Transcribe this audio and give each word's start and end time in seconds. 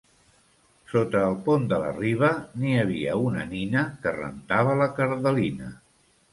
Sota 0.93 1.21
el 1.31 1.35
pont 1.49 1.67
de 1.73 1.79
la 1.83 1.91
Riba 1.99 2.31
n'hi 2.63 2.73
havia 2.85 3.19
una 3.27 3.47
nina 3.53 3.87
que 4.07 4.17
rentava 4.19 4.77
la 4.83 4.93
«cardelina». 4.99 5.75